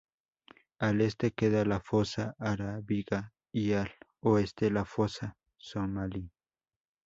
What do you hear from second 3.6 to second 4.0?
al